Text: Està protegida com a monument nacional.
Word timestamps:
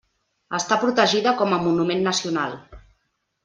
Està 0.59 0.77
protegida 0.83 1.35
com 1.43 1.55
a 1.57 1.61
monument 1.67 2.05
nacional. 2.11 2.61